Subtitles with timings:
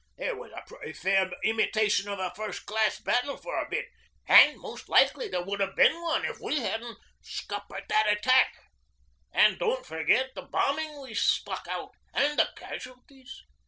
[0.17, 3.85] There was a pretty fair imitation of a first class battle for a bit,
[4.27, 8.51] and most likely there would have been one if we hadn't scuppered that attack.
[9.31, 13.43] And don't forget the bombing we stuck out and the casualties.